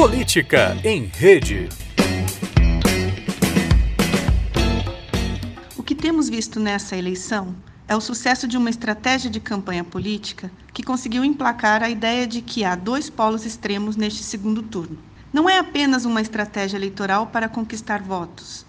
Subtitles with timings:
[0.00, 1.68] Política em Rede.
[5.76, 7.54] O que temos visto nessa eleição
[7.86, 12.40] é o sucesso de uma estratégia de campanha política que conseguiu emplacar a ideia de
[12.40, 14.96] que há dois polos extremos neste segundo turno.
[15.30, 18.64] Não é apenas uma estratégia eleitoral para conquistar votos.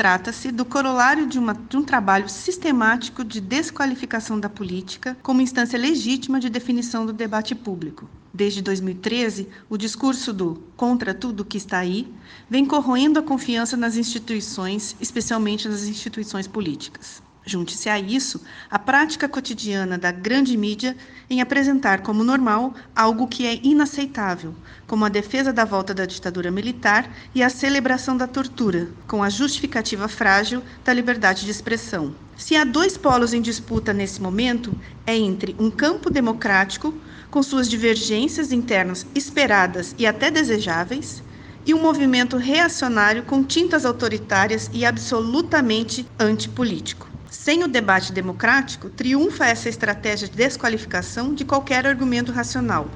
[0.00, 5.78] Trata-se do corolário de, uma, de, um trabalho sistemático de desqualificação da política como instância
[5.78, 8.08] legítima de definição do debate público.
[8.32, 12.10] Desde 2013, o discurso do contra tudo que está aí
[12.48, 17.22] vem corroendo a confiança nas instituições, especialmente nas instituições políticas.
[17.44, 20.94] Junte-se a isso a prática cotidiana da grande mídia
[21.28, 24.54] em apresentar como normal algo que é inaceitável,
[24.86, 29.30] como a defesa da volta da ditadura militar e a celebração da tortura, com a
[29.30, 32.14] justificativa frágil da liberdade de expressão.
[32.36, 36.94] Se há dois polos em disputa nesse momento, é entre um campo democrático,
[37.30, 41.22] com suas divergências internas esperadas e até desejáveis,
[41.64, 47.09] e um movimento reacionário com tintas autoritárias e absolutamente antipolítico.
[47.30, 52.90] Sem o debate democrático, triunfa essa estratégia de desqualificação de qualquer argumento racional.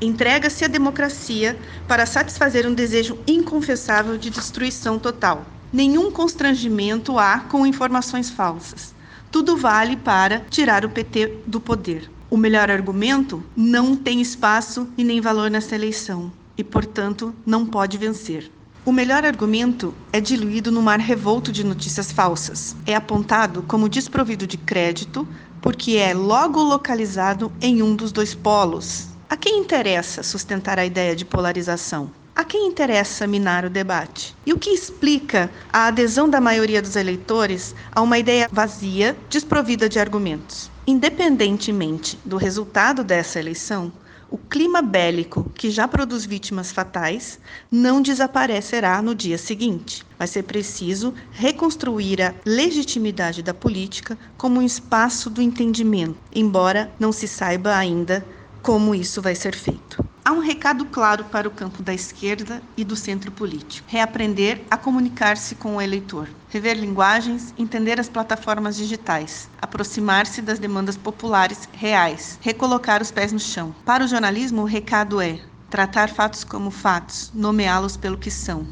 [0.00, 1.58] Entrega-se a democracia
[1.88, 5.44] para satisfazer um desejo inconfessável de destruição total.
[5.72, 8.94] Nenhum constrangimento há com informações falsas.
[9.32, 12.08] Tudo vale para tirar o PT do poder.
[12.30, 17.98] O melhor argumento não tem espaço e nem valor nessa eleição e, portanto, não pode
[17.98, 18.48] vencer.
[18.86, 22.76] O melhor argumento é diluído no mar revolto de notícias falsas.
[22.86, 25.26] É apontado como desprovido de crédito
[25.60, 29.08] porque é logo localizado em um dos dois polos.
[29.28, 32.12] A quem interessa sustentar a ideia de polarização?
[32.32, 34.36] A quem interessa minar o debate?
[34.46, 39.88] E o que explica a adesão da maioria dos eleitores a uma ideia vazia, desprovida
[39.88, 40.70] de argumentos?
[40.86, 43.90] Independentemente do resultado dessa eleição,
[44.28, 47.38] o clima bélico, que já produz vítimas fatais,
[47.70, 50.04] não desaparecerá no dia seguinte.
[50.18, 57.12] Vai ser preciso reconstruir a legitimidade da política como um espaço do entendimento, embora não
[57.12, 58.26] se saiba ainda
[58.66, 60.04] como isso vai ser feito.
[60.24, 64.76] Há um recado claro para o campo da esquerda e do centro político: reaprender a
[64.76, 72.40] comunicar-se com o eleitor, rever linguagens, entender as plataformas digitais, aproximar-se das demandas populares reais,
[72.42, 73.72] recolocar os pés no chão.
[73.84, 75.38] Para o jornalismo, o recado é
[75.70, 78.66] tratar fatos como fatos, nomeá-los pelo que são.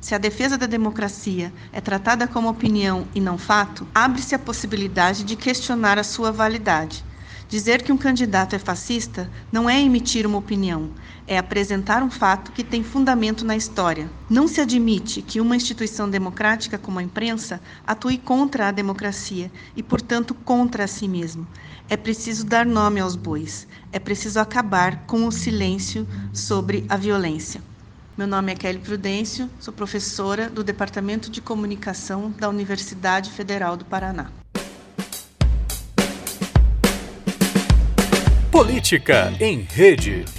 [0.00, 5.22] Se a defesa da democracia é tratada como opinião e não fato, abre-se a possibilidade
[5.22, 7.06] de questionar a sua validade
[7.48, 10.90] Dizer que um candidato é fascista não é emitir uma opinião,
[11.26, 14.10] é apresentar um fato que tem fundamento na história.
[14.28, 19.82] Não se admite que uma instituição democrática como a imprensa atue contra a democracia e,
[19.82, 21.46] portanto, contra a si mesmo.
[21.88, 23.66] É preciso dar nome aos bois.
[23.90, 27.62] É preciso acabar com o silêncio sobre a violência.
[28.14, 33.86] Meu nome é Kelly Prudêncio, sou professora do Departamento de Comunicação da Universidade Federal do
[33.86, 34.32] Paraná.
[38.58, 40.37] Política em Rede.